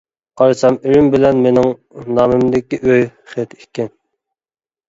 قارىسام 0.41 0.77
ئىرىم 0.87 1.09
بىلەن 1.15 1.43
مېنىڭ 1.43 1.69
نامىمدىكى 2.21 2.81
ئۆي 2.81 3.07
خېتى 3.35 3.61
ئىكەن. 3.63 3.93